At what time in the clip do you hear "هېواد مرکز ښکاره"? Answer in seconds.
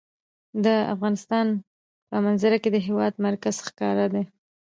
2.87-4.05